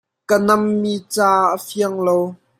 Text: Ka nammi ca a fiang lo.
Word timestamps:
Ka 0.29 0.35
nammi 0.47 0.93
ca 1.13 1.29
a 1.55 1.57
fiang 1.65 1.97
lo. 2.07 2.17